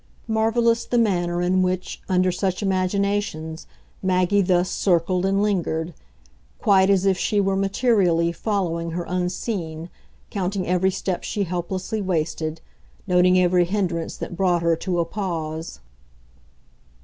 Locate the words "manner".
0.97-1.43